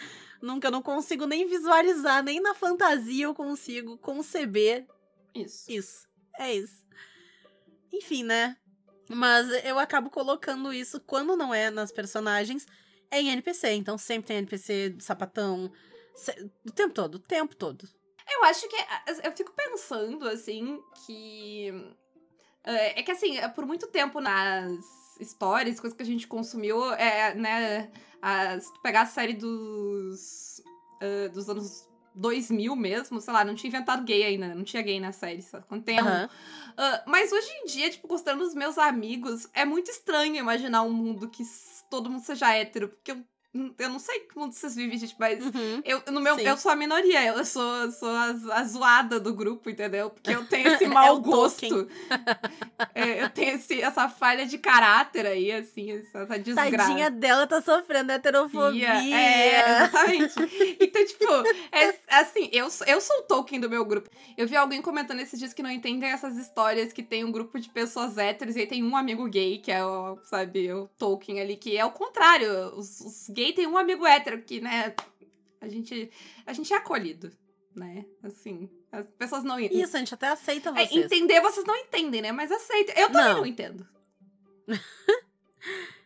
[0.41, 0.67] Nunca.
[0.67, 4.87] Eu não consigo nem visualizar, nem na fantasia eu consigo conceber
[5.35, 5.71] isso.
[5.71, 6.07] Isso.
[6.37, 6.85] É isso.
[7.91, 8.57] Enfim, né?
[9.09, 12.65] Mas eu acabo colocando isso, quando não é nas personagens,
[13.09, 13.73] é em NPC.
[13.73, 15.71] Então sempre tem NPC sapatão.
[16.65, 17.87] O tempo todo, o tempo todo.
[18.33, 18.75] Eu acho que.
[19.23, 21.69] Eu fico pensando, assim, que.
[22.63, 24.71] É é que, assim, por muito tempo nas
[25.19, 27.91] histórias, coisas que a gente consumiu, é, né?
[28.21, 30.61] a- se tu pegar a série dos.
[31.01, 34.99] ah, dos anos 2000 mesmo, sei lá, não tinha inventado gay ainda, não tinha gay
[34.99, 36.29] na série, só quando tem um Aham.
[36.77, 40.91] ah, mas hoje em dia, tipo, considerando os meus amigos, é muito estranho imaginar um
[40.91, 41.41] mundo que
[41.89, 43.23] todo mundo seja hétero, porque eu,
[43.77, 45.81] eu não sei que mundo vocês vivem, gente, mas Uhum.
[45.83, 46.43] eu, no meu, Sim.
[46.43, 50.09] eu sou a minoria, eu sou, sou a, a zoada do grupo, entendeu?
[50.09, 51.87] Porque eu tenho esse É mau o gosto.
[52.95, 56.77] É, eu tenho esse- essa falha de caráter aí, assim, essa, desgraça.
[56.77, 58.89] Tadinha dela tá sofrendo heterofobia.
[58.89, 60.33] É, exatamente.
[60.79, 61.25] Então, tipo,
[61.71, 64.09] é, assim, eu, sou- eu sou o Tolkien do meu grupo.
[64.37, 67.59] Eu vi alguém comentando esses dias que não entendem essas histórias que tem um grupo
[67.59, 71.39] de pessoas héteros e aí tem um amigo gay, que é o, sabe, o Tolkien
[71.39, 72.75] ali, que é o contrário.
[72.75, 74.93] Os, os gays têm um amigo hétero, que, né,
[75.59, 76.09] a gente,
[76.45, 77.31] a gente é acolhido,
[77.75, 78.05] né?
[78.23, 79.59] Assim, as pessoas não...
[79.59, 81.05] Isso, a gente até aceita É, vocês.
[81.05, 82.31] entender vocês não entendem, né?
[82.31, 82.91] Mas aceita.
[82.99, 83.37] Eu também Não.
[83.37, 83.87] não entendo.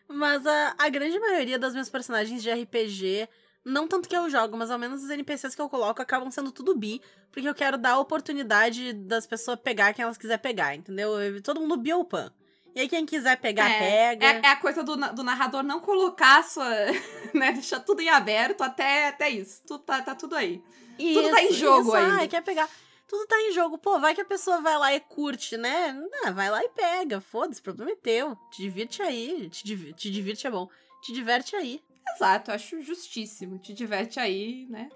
[0.08, 3.28] Mas a, a grande maioria das minhas personagens de RPG,
[3.64, 6.52] não tanto que eu jogo, mas ao menos os NPCs que eu coloco acabam sendo
[6.52, 10.76] tudo bi, porque eu quero dar a oportunidade das pessoas pegar quem elas quiser pegar,
[10.76, 11.18] entendeu?
[11.20, 12.32] Eu- todo mundo bi ou pan.
[12.76, 14.26] E aí quem quiser pegar, É, pega.
[14.26, 16.68] É, é a coisa do, do narrador não colocar sua.
[17.32, 17.52] né?
[17.52, 19.62] Deixar tudo em aberto até, até isso.
[19.66, 20.62] Tudo tá, tá tudo aí.
[20.98, 21.96] tudo tá em jogo isso.
[21.96, 22.14] ainda.
[22.16, 22.68] Ai, quer pegar.
[23.08, 23.78] Tudo tá em jogo.
[23.78, 25.96] Pô, vai que a pessoa vai lá e curte, né?
[26.22, 27.18] Ah, vai lá e pega.
[27.18, 28.36] Foda-se, o problema é teu.
[28.50, 29.48] Te divirte aí.
[29.48, 30.68] Te, div te divirte é bom.
[31.02, 31.82] Te diverte aí.
[32.14, 33.58] Exato, acho justíssimo.
[33.58, 34.90] Te diverte aí, né?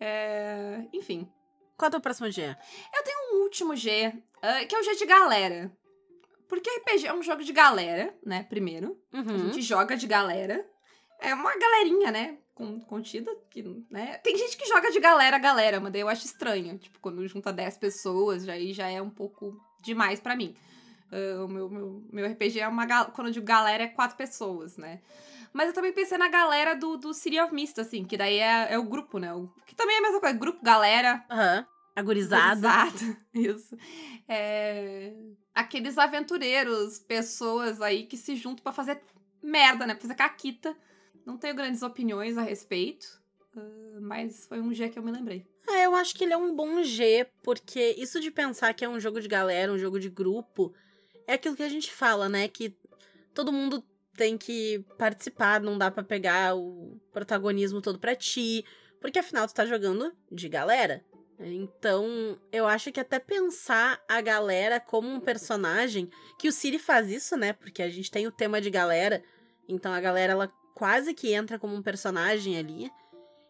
[0.00, 1.30] É, Enfim.
[1.76, 2.58] Qual é o teu próximo dia?
[3.32, 5.70] Um último G, ah, que é o G de galera.
[6.50, 8.42] Porque RPG é um jogo de galera, né?
[8.42, 8.98] Primeiro.
[9.12, 9.38] A Uhum.
[9.46, 10.62] gente joga de galera.
[11.20, 12.36] É uma galerinha, né?
[12.54, 14.18] con- Contida, que, né?
[14.18, 16.76] Tem gente que joga de galera a galera, mas daí eu acho estranho.
[16.76, 20.54] Tipo, quando junta 10 pessoas, aí já é um pouco demais pra mim.
[21.10, 22.86] Ah, o meu, meu, meu RPG é uma...
[23.06, 25.00] Quando eu digo galera, é quatro pessoas, né?
[25.54, 28.74] Mas eu também pensei na galera do, do City of Mist, assim, que daí é,
[28.74, 29.32] é o grupo, né?
[29.34, 30.36] O, que também é a mesma coisa.
[30.38, 31.66] Grupo, galera, Aham.
[31.94, 32.58] Agorizada.
[32.58, 33.76] Exato, isso.
[34.28, 35.12] É,
[35.54, 39.02] Aqueles aventureiros, pessoas aí que se juntam pra fazer
[39.42, 39.94] merda, né?
[39.94, 40.76] Pra fazer caquita.
[41.26, 43.20] Não tenho grandes opiniões a respeito,
[43.56, 45.46] ah, mas foi um dia que eu me lembrei.
[45.68, 48.88] É, eu acho que ele é um bom G, porque isso de pensar que é
[48.88, 50.72] um jogo de galera, um jogo de grupo,
[51.26, 52.48] é aquilo que a gente fala, né?
[52.48, 52.74] Que
[53.34, 53.84] todo mundo
[54.16, 58.64] tem que participar, não dá pra pegar o protagonismo todo pra ti,
[59.00, 61.04] porque afinal tu tá jogando de galera.
[61.42, 67.08] Então, eu acho que até pensar a galera como um personagem, que o Siri faz
[67.08, 67.54] isso, né?
[67.54, 69.22] Porque a gente tem o tema de galera,
[69.66, 72.90] então a galera ela quase que entra como um personagem ali.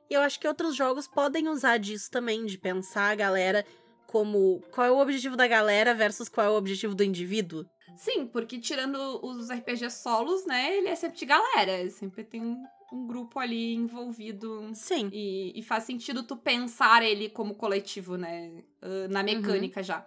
[0.08, 3.64] E eu acho que outros jogos podem usar disso também, de pensar a galera
[4.10, 7.64] como qual é o objetivo da galera versus qual é o objetivo do indivíduo.
[7.96, 10.76] Sim, porque tirando os RPG solos, né?
[10.76, 11.88] Ele é sempre de galera.
[11.90, 12.60] Sempre tem um,
[12.92, 14.68] um grupo ali envolvido.
[14.74, 15.10] Sim.
[15.12, 18.64] E, e faz sentido tu pensar ele como coletivo, né?
[18.82, 20.04] Ah, na mecânica já.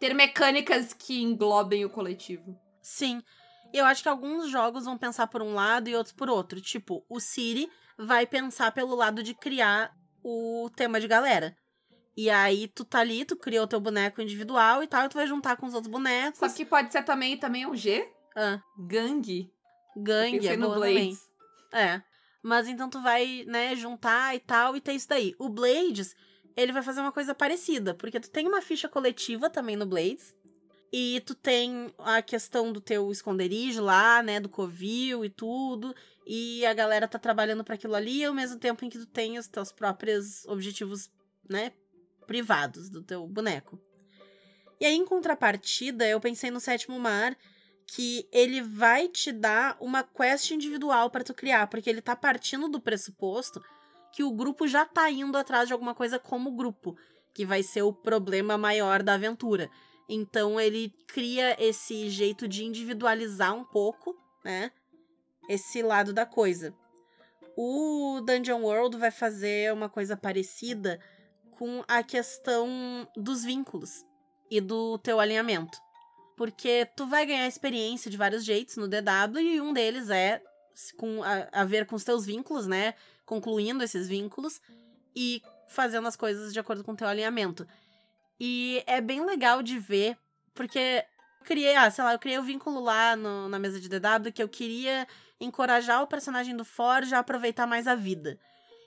[0.00, 2.58] Ter mecânicas que englobem o coletivo.
[2.80, 3.20] Sim.
[3.70, 6.58] Eu acho que alguns jogos vão pensar por um lado e outros por outro.
[6.58, 7.68] Tipo, o Siri
[7.98, 9.94] vai pensar pelo lado de criar
[10.24, 11.54] o tema de galera.
[12.16, 15.26] E aí tu tá ali, tu criou teu boneco individual e tal, e tu vai
[15.26, 16.38] juntar com os outros bonecos.
[16.38, 18.08] Sabe que pode ser também, também é um G?
[18.34, 19.52] Ah, Gangue.
[19.96, 21.10] gangue, é no boa também.
[21.10, 21.20] Blades.
[21.72, 22.02] É.
[22.42, 25.34] Mas então tu vai, né, juntar e tal, e tem isso daí.
[25.38, 26.14] O Blades,
[26.56, 30.34] ele vai fazer uma coisa parecida, porque tu tem uma ficha coletiva também no Blades.
[30.92, 35.94] E tu tem a questão do teu esconderijo lá, né, do covil e tudo.
[36.26, 39.38] E a galera tá trabalhando para aquilo ali, ao mesmo tempo em que tu tem
[39.38, 41.10] os teus próprios objetivos,
[41.50, 41.72] né,
[42.26, 43.80] privados do teu boneco.
[44.80, 47.36] E aí, em contrapartida, eu pensei no Sétimo Mar,
[47.86, 52.68] que ele vai te dar uma quest individual para tu criar, porque ele tá partindo
[52.68, 53.62] do pressuposto
[54.12, 56.96] que o grupo já tá indo atrás de alguma coisa como grupo,
[57.32, 59.70] que vai ser o problema maior da aventura.
[60.08, 64.70] Então ele cria esse jeito de individualizar um pouco, né?
[65.48, 66.74] Esse lado da coisa.
[67.56, 71.00] O Dungeon World vai fazer uma coisa parecida
[71.58, 74.04] com a questão dos vínculos
[74.50, 75.78] e do teu alinhamento.
[76.36, 80.42] Porque tu vai ganhar experiência de vários jeitos no DW e um deles é
[80.96, 82.94] com a, a ver com os teus vínculos, né?
[83.24, 84.60] Concluindo esses vínculos
[85.14, 87.66] e fazendo as coisas de acordo com o teu alinhamento.
[88.38, 90.18] E é bem legal de ver,
[90.54, 91.02] porque
[91.44, 94.42] criei, ah, sei lá, eu criei o vínculo lá no, na mesa de DW que
[94.42, 95.08] eu queria
[95.40, 98.38] encorajar o personagem do Forge a aproveitar mais a vida.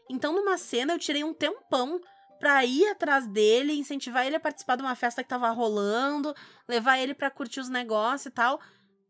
[0.08, 2.00] Então, numa cena, eu tirei um tempão
[2.40, 6.34] pra ir atrás dele, incentivar ele a participar de uma festa que tava rolando,
[6.68, 8.60] levar ele pra curtir os negócios e tal,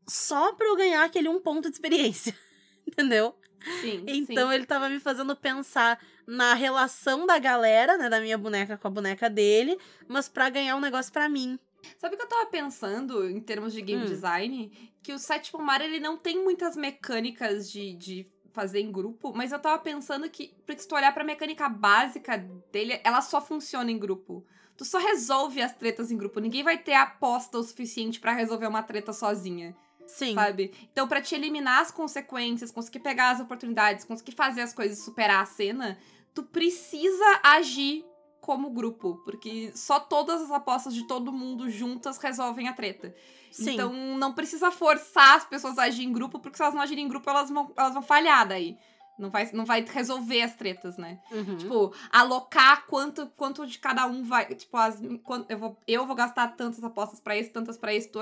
[0.07, 2.35] só pra eu ganhar aquele um ponto de experiência.
[2.87, 3.35] Entendeu?
[3.81, 4.03] Sim.
[4.07, 4.55] Então sim.
[4.55, 8.91] ele tava me fazendo pensar na relação da galera, né, da minha boneca com a
[8.91, 11.59] boneca dele, mas pra ganhar um negócio pra mim.
[11.97, 14.07] Sabe o que eu tava pensando em termos de game Hum.
[14.07, 14.91] design?
[15.03, 19.51] Que o sétimo mar, ele não tem muitas mecânicas de, de fazer em grupo, mas
[19.51, 22.37] eu tava pensando que, porque se tu olhar pra mecânica básica
[22.71, 24.45] dele, ela só funciona em grupo.
[24.77, 26.39] Tu só resolve as tretas em grupo.
[26.39, 29.75] Ninguém vai ter aposta o suficiente pra resolver uma treta sozinha,
[30.07, 30.33] Sim.
[30.33, 30.73] sabe?
[30.91, 35.01] Então, pra te eliminar as consequências, conseguir pegar as oportunidades, conseguir fazer as coisas e
[35.01, 35.97] superar a cena,
[36.33, 38.05] tu precisa agir
[38.39, 43.13] como grupo, porque só todas as apostas de todo mundo juntas resolvem a treta.
[43.51, 43.73] Sim.
[43.73, 47.05] Então não precisa forçar as pessoas a agir em grupo, porque se elas não agirem
[47.05, 48.77] em grupo, elas vão, elas vão falhar daí.
[49.17, 51.19] Não vai, não vai resolver as tretas, né?
[51.29, 51.57] Uhum.
[51.57, 54.45] Tipo, alocar quanto, quanto de cada um vai.
[54.55, 55.01] Tipo, as,
[55.49, 58.09] eu, vou, eu vou gastar tantas apostas pra isso, tantas pra isso.
[58.09, 58.19] Tu,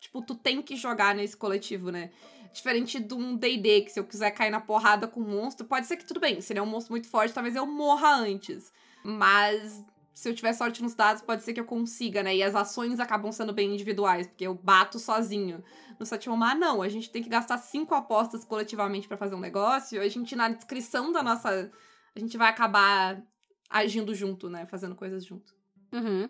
[0.00, 2.10] tipo, tu tem que jogar nesse coletivo, né?
[2.54, 5.86] Diferente de um DD, que se eu quiser cair na porrada com um monstro, pode
[5.86, 6.40] ser que tudo bem.
[6.40, 8.72] Se ele é um monstro muito forte, talvez eu morra antes.
[9.04, 12.36] Mas se eu tiver sorte nos dados, pode ser que eu consiga, né?
[12.36, 15.62] E as ações acabam sendo bem individuais, porque eu bato sozinho.
[15.98, 16.82] No sétimo mar, não.
[16.82, 20.00] A gente tem que gastar cinco apostas coletivamente pra fazer um negócio.
[20.00, 21.70] A gente, na descrição da nossa.
[22.14, 23.22] A gente vai acabar
[23.68, 24.66] agindo junto, né?
[24.66, 25.54] Fazendo coisas junto.
[25.92, 26.28] Uhum.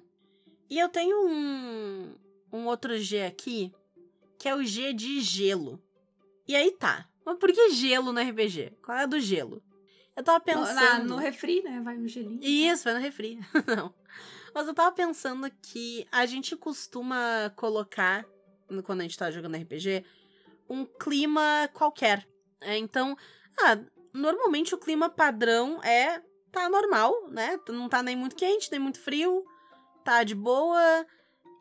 [0.69, 2.15] E eu tenho um,
[2.53, 3.73] um outro G aqui,
[4.39, 5.83] que é o G de gelo.
[6.47, 7.09] E aí tá.
[7.25, 8.79] Mas por que gelo no RPG?
[8.83, 9.63] Qual é a do gelo?
[10.21, 10.75] Eu tava pensando.
[10.75, 11.81] na- no refri, né?
[11.83, 12.41] Vai um gelinho.
[12.43, 13.39] Isso, vai no refri.
[13.67, 13.95] Não.
[14.55, 18.27] Mas eu tava pensando que a gente costuma colocar,
[18.85, 20.05] quando a gente tá jogando RPG,
[20.69, 22.29] um clima qualquer.
[22.61, 23.17] É, então,
[23.59, 23.79] ah,
[24.13, 26.21] normalmente o clima padrão é.
[26.53, 27.59] tá normal, né?
[27.69, 29.43] Não tá nem muito quente, nem muito frio.
[30.05, 31.07] Tá de boa.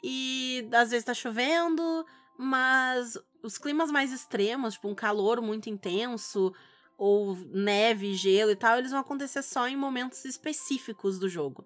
[0.03, 2.05] E às vezes tá chovendo.
[2.37, 6.53] Mas os climas mais extremos, tipo um calor muito intenso,
[6.99, 11.65] ou neve, gelo e tal, eles vão acontecer só em momentos específicos do jogo.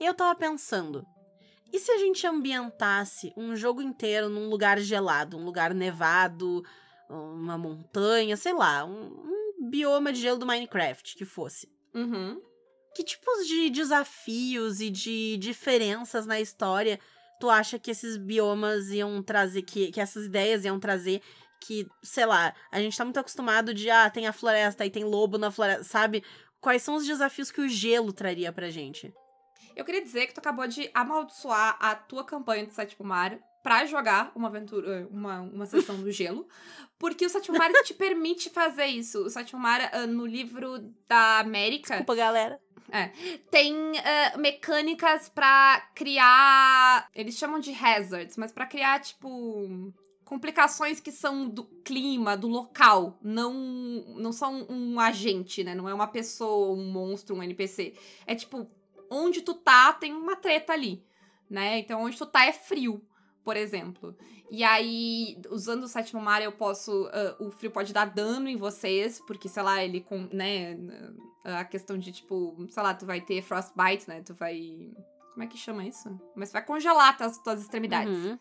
[0.00, 1.06] E eu tava pensando,
[1.70, 6.64] e se a gente ambientasse um jogo inteiro num lugar gelado, um lugar nevado,
[7.10, 11.68] uma montanha, sei lá, um, um bioma de gelo do Minecraft que fosse?
[11.94, 12.40] Uhum.
[12.94, 16.98] Que tipos de desafios e de diferenças na história
[17.38, 21.22] tu acha que esses biomas iam trazer, que, que essas ideias iam trazer?
[21.60, 25.04] Que, sei lá, a gente tá muito acostumado de, ah, tem a floresta e tem
[25.04, 26.24] lobo na floresta, sabe?
[26.60, 29.12] Quais são os desafios que o gelo traria pra gente?
[29.76, 33.84] Eu queria dizer que tu acabou de amaldiçoar a tua campanha de Sétimo Mar pra
[33.84, 36.48] jogar uma aventura, uma, uma sessão do gelo,
[36.98, 39.24] porque o Sétimo Mar te permite fazer isso.
[39.24, 42.60] O Sétimo Mar, ah, no livro da América, Desculpa, galera.
[43.50, 47.08] tem ah, mecânicas pra criar.
[47.14, 49.92] Eles chamam de hazards, mas pra criar, tipo.
[50.30, 53.52] Complicações que são do clima, do local, não
[54.16, 55.74] não são um agente, né?
[55.74, 57.94] Não é uma pessoa, um monstro, um NPC.
[58.24, 58.70] É tipo,
[59.10, 61.04] onde tu tá, tem uma treta ali,
[61.50, 61.80] né?
[61.80, 63.04] Então, onde tu tá é frio,
[63.42, 64.16] por exemplo.
[64.48, 67.10] E aí, usando o sétimo mar, eu posso.
[67.12, 70.28] ah, o frio pode dar dano em vocês, porque, sei lá, ele com.
[70.32, 70.78] né?
[71.42, 74.22] A questão de, tipo, sei lá, tu vai ter frostbite, né?
[74.22, 74.92] Tu vai.
[75.32, 76.08] Como é que chama isso?
[76.36, 78.16] Mas vai congelar as tuas extremidades.
[78.16, 78.38] Uhum.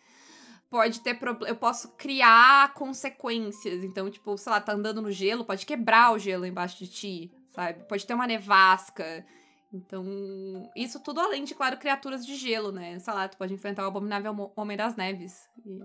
[0.70, 1.50] Pode ter problema.
[1.52, 3.84] Eu posso criar consequências.
[3.84, 7.32] Então, tipo, sei lá, tá andando no gelo, pode quebrar o gelo embaixo de ti,
[7.52, 7.84] sabe?
[7.86, 9.26] Pode ter uma nevasca.
[9.74, 12.98] Então, isso tudo além de, claro, criaturas de gelo, né?
[13.00, 15.48] Sei lá, tu pode enfrentar o abominável Homem das Neves.
[15.66, 15.80] E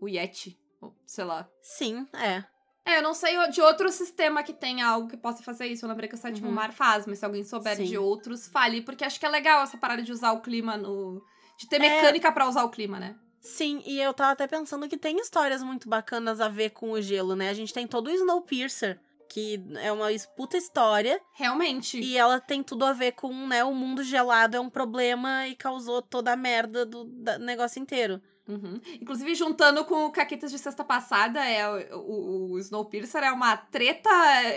[0.00, 1.48] o Yeti, ou sei lá.
[1.62, 2.44] Sim, é.
[2.86, 5.84] É, eu não sei de outro sistema que tenha algo que possa fazer isso.
[5.86, 6.54] Eu lembrei que o Sétimo Uhum.
[6.54, 7.84] Mar faz, mas se alguém souber Sim.
[7.84, 8.82] de outros, fale.
[8.82, 11.22] Porque acho que é legal essa parada de usar o clima no.
[11.58, 11.78] De ter É.
[11.78, 13.16] mecânica pra usar o clima, né?
[13.44, 17.02] Sim, e eu tava até pensando que tem histórias muito bacanas a ver com o
[17.02, 17.50] gelo, né?
[17.50, 22.00] A gente tem todo o Snowpiercer, que é uma puta história, Realmente.
[22.00, 25.54] e ela tem tudo a ver com, né, o mundo gelado é um problema e
[25.54, 27.04] causou toda a merda do
[27.38, 28.18] negócio inteiro.
[28.48, 28.80] Uhum.
[29.00, 34.10] Inclusive, juntando com o Caquetas de sexta passada, é o, o, Snowpiercer é uma treta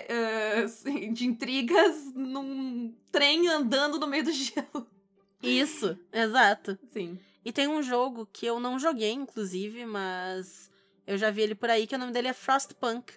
[0.63, 4.87] assim, de intrigas num trem andando no meio do gelo.
[5.41, 6.77] Isso, exato.
[6.91, 7.19] Sim.
[7.45, 10.69] E tem um jogo que eu não joguei, inclusive, mas
[11.05, 13.13] eu já vi ele por aí, que o nome dele é Frostpunk.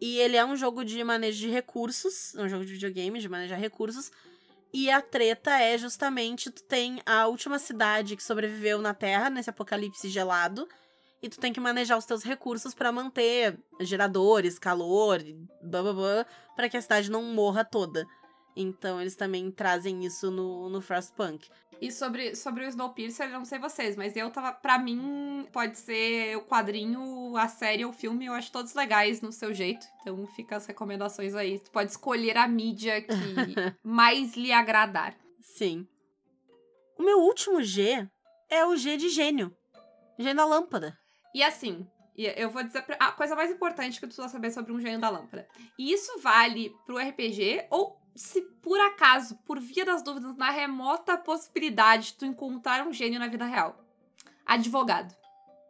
[0.00, 3.28] E ele é um jogo de manejo de recursos, é um jogo de videogame de
[3.28, 4.10] manejar recursos.
[4.72, 9.50] E a treta é justamente, tu tem a última cidade que sobreviveu na Terra, nesse
[9.50, 10.66] apocalipse gelado.
[11.22, 15.20] e tu tem que manejar os teus recursos pra manter geradores, calor,
[15.62, 18.06] blá blá blá, pra que a cidade não morra toda.
[18.62, 21.48] Então eles também trazem isso no, no Frostpunk.
[21.80, 24.52] E sobre, sobre o Snowpiercer, eu não sei vocês, mas eu tava.
[24.52, 29.22] Pra mim, pode ser o quadrinho, a série ou o filme, eu acho todos legais
[29.22, 29.86] no seu jeito.
[30.00, 31.58] Então fica as recomendações aí.
[31.58, 33.14] Tu pode escolher a mídia que
[33.82, 35.16] mais lhe agradar.
[35.40, 35.88] Sim.
[36.98, 38.06] O meu último G
[38.50, 39.56] é o G de gênio.
[40.18, 40.98] Gênio da lâmpada.
[41.34, 44.80] E assim, eu vou dizer a coisa mais importante que tu precisa saber sobre um
[44.80, 45.48] gênio da lâmpada.
[45.78, 51.16] E isso vale pro RPG ou se por acaso, por via das dúvidas, na remota
[51.16, 53.84] possibilidade de tu encontrar um gênio na vida real.
[54.44, 55.14] Advogado.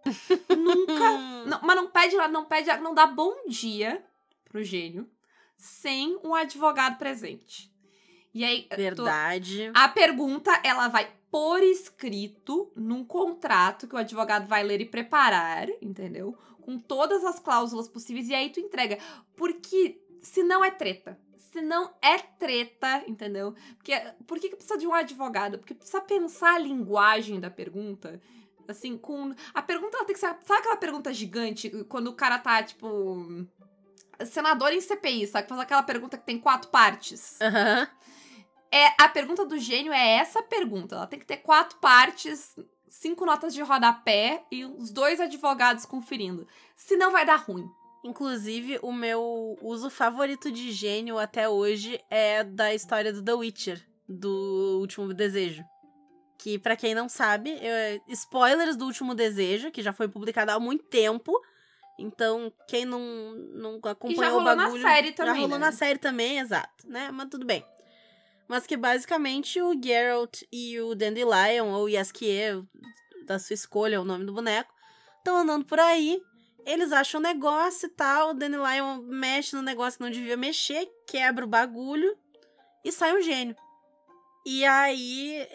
[0.57, 1.19] Nunca.
[1.47, 4.05] Não, mas não pede lá, não pede, não dá bom dia
[4.45, 5.09] pro gênio
[5.61, 7.71] sem um advogado presente.
[8.33, 9.71] E aí, Verdade.
[9.75, 15.69] a pergunta, ela vai por escrito num contrato que o advogado vai ler e preparar,
[15.83, 16.37] entendeu?
[16.61, 18.99] Com todas as cláusulas possíveis e aí tu entrega.
[19.37, 21.19] Porque se não é treta.
[21.41, 23.55] Se não é treta, entendeu?
[23.77, 23.93] Porque
[24.27, 25.59] por que, que precisa de um advogado?
[25.59, 28.21] Porque precisa pensar a linguagem da pergunta.
[28.69, 29.35] Assim, com.
[29.55, 30.37] A pergunta ela tem que ser.
[30.45, 31.71] Sabe aquela pergunta gigante?
[31.89, 33.47] Quando o cara tá, tipo.
[34.27, 35.49] Senador em CPI, sabe?
[35.49, 37.41] Faz aquela pergunta que tem quatro partes.
[37.41, 37.89] Aham.
[38.71, 40.95] É, a pergunta do gênio é essa pergunta.
[40.95, 42.55] Ela tem que ter quatro partes,
[42.87, 46.47] cinco notas de rodapé e os dois advogados conferindo.
[46.77, 47.69] Senão vai dar ruim.
[48.03, 53.87] Inclusive, o meu uso favorito de gênio até hoje é da história do The Witcher,
[54.09, 55.63] do Último Desejo.
[56.39, 60.59] Que, pra quem não sabe, é- spoilers do Último Desejo, que já foi publicado há
[60.59, 61.33] muito tempo.
[61.99, 63.01] Então, quem não,
[63.53, 64.83] não acompanhou E já o rolou na bagulho...
[64.83, 65.67] série também, Já rolou né?
[65.67, 67.11] na série também, exato, né?
[67.13, 67.63] Mas tudo bem.
[68.49, 72.63] Mas que basicamente o Geralt e o Dandelion, ou Yaskier,
[73.27, 74.73] da sua escolha, é o nome do boneco,
[75.19, 76.19] estão andando por aí.
[76.67, 78.31] Eles acham um negócio e tal.
[78.31, 82.17] O Dandelion mexe no negócio que não devia mexer, quebra o bagulho
[82.85, 83.57] e sai um gênio.
[84.47, 85.47] E aí,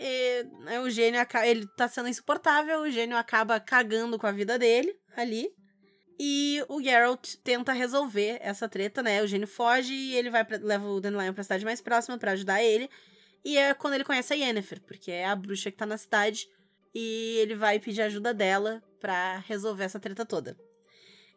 [0.59, 4.95] né, o gênio ele tá sendo insuportável, o gênio acaba cagando com a vida dele
[5.15, 5.49] ali.
[6.19, 9.21] E o Geralt tenta resolver essa treta, né?
[9.21, 12.31] O gênio foge e ele vai pra, leva o Dandelion pra cidade mais próxima pra
[12.31, 12.89] ajudar ele.
[13.43, 16.47] E é quando ele conhece a Yennefer, porque é a bruxa que tá na cidade.
[16.93, 20.57] E ele vai pedir ajuda dela pra resolver essa treta toda.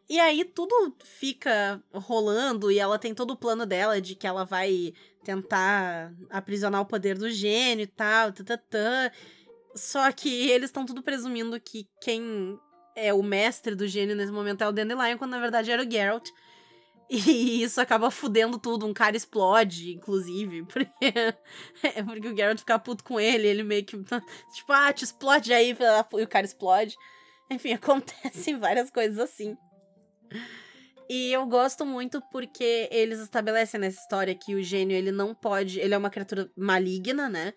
[0.09, 4.43] E aí tudo fica rolando e ela tem todo o plano dela de que ela
[4.43, 4.91] vai
[5.23, 9.11] tentar aprisionar o poder do gênio e tal, tatatã.
[9.75, 12.59] Só que eles estão tudo presumindo que quem
[12.95, 15.89] é o mestre do gênio nesse momento é o Dandelion, quando na verdade era o
[15.89, 16.27] Geralt.
[17.09, 18.87] E isso acaba fudendo tudo.
[18.87, 20.63] Um cara explode, inclusive.
[20.69, 21.13] Porque,
[21.83, 23.47] é porque o Geralt fica puto com ele.
[23.47, 23.95] Ele meio que.
[24.53, 25.75] Tipo, ah, te explode aí.
[26.13, 26.95] E o cara explode.
[27.49, 29.57] Enfim, acontecem várias coisas assim.
[31.09, 35.79] E eu gosto muito porque eles estabelecem nessa história que o gênio, ele não pode.
[35.79, 37.53] Ele é uma criatura maligna, né?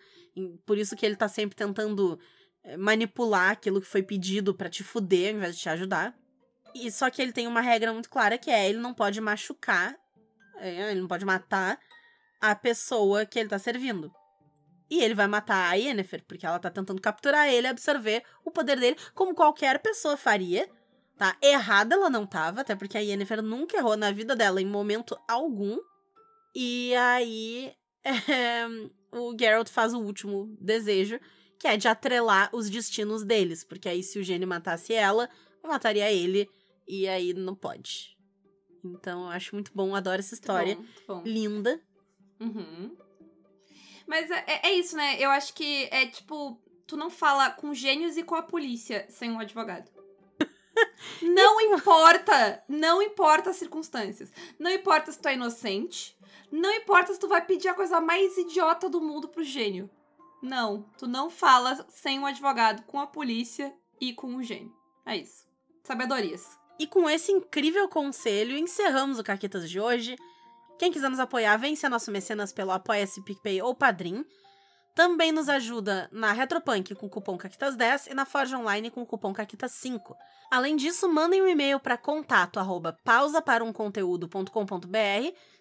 [0.65, 2.19] Por isso que ele tá sempre tentando
[2.63, 6.15] eh, manipular aquilo que foi pedido pra te fuder ao invés de te ajudar.
[6.73, 9.95] E só que ele tem uma regra muito clara que é ele não pode machucar,
[10.57, 11.79] é, ele não pode matar
[12.41, 14.11] a pessoa que ele tá servindo.
[14.89, 18.79] E ele vai matar a Yennefer, porque ela tá tentando capturar ele absorver o poder
[18.79, 20.67] dele, como qualquer pessoa faria.
[21.17, 21.37] Tá?
[21.41, 25.17] Errada ela não tava, até porque a Yennefer nunca errou na vida dela em momento
[25.27, 25.77] algum.
[26.55, 27.71] E aí
[28.03, 28.65] é,
[29.11, 31.19] o Geralt faz o último desejo,
[31.59, 33.63] que é de atrelar os destinos deles.
[33.63, 35.29] Porque aí se o gênio matasse ela,
[35.63, 36.49] eu mataria ele.
[36.87, 38.17] E aí não pode.
[38.83, 40.75] Então eu acho muito bom, adoro essa história.
[40.75, 41.31] Muito bom, muito bom.
[41.31, 41.81] Linda.
[42.39, 42.97] Uhum.
[44.05, 45.15] Mas é, é- é isso, né?
[45.19, 49.31] Eu acho que é tipo, tu não fala com gênios e com a polícia sem
[49.31, 49.89] um advogado.
[51.21, 54.31] Não importa, não importa as circunstâncias.
[54.59, 56.17] Não importa se tu é inocente.
[56.51, 59.89] Não importa se tu vai pedir a coisa mais idiota do mundo pro gênio.
[60.41, 64.75] Não, tu não fala sem um advogado, com a polícia e com o gênio.
[65.05, 65.45] É isso.
[65.83, 66.57] Sabedorias.
[66.77, 70.15] E com esse incrível conselho, encerramos o Caquetas de hoje.
[70.77, 74.25] Quem quiser nos apoiar, vem ser nosso mecenas pelo Apoia-se, PicPay ou Padrim.
[74.95, 79.05] Também nos ajuda na Retropunk com o cupom CAQUITAS10 e na Forge Online com o
[79.05, 80.15] cupom CAQUITAS5.
[80.51, 82.95] Além disso, mandem um e-mail para contato arroba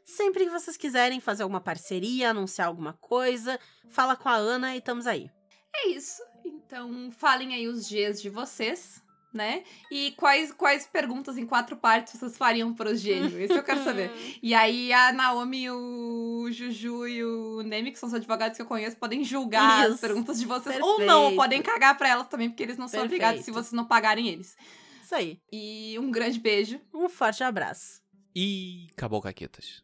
[0.04, 3.58] sempre que vocês quiserem fazer alguma parceria, anunciar alguma coisa.
[3.88, 5.30] Fala com a Ana e estamos aí.
[5.74, 6.22] É isso.
[6.44, 9.02] Então, falem aí os Gs de vocês,
[9.32, 9.62] né?
[9.90, 13.32] E quais, quais perguntas em quatro partes vocês fariam para os gênios?
[13.32, 14.10] Isso eu quero saber.
[14.42, 18.66] E aí a Naomi, o Juju e o Nemi, que são os advogados que eu
[18.66, 20.00] conheço, podem julgar as Isso.
[20.00, 20.78] perguntas de vocês.
[20.80, 21.36] Ou não, Perfeito.
[21.36, 23.64] podem cagar pra elas também, porque eles não são obrigados se Perfeito.
[23.64, 24.56] vocês não pagarem eles.
[25.02, 25.38] Isso aí.
[25.52, 26.80] E um grande beijo.
[26.92, 28.00] Um forte abraço.
[28.34, 29.82] E acabou, Caquetas.